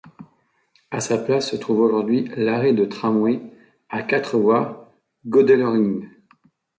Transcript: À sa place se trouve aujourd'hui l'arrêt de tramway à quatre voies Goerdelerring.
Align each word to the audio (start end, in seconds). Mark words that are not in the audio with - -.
À 0.89 0.99
sa 0.99 1.19
place 1.19 1.51
se 1.51 1.55
trouve 1.55 1.79
aujourd'hui 1.81 2.27
l'arrêt 2.35 2.73
de 2.73 2.85
tramway 2.85 3.39
à 3.91 4.01
quatre 4.01 4.39
voies 4.39 4.91
Goerdelerring. 5.27 6.09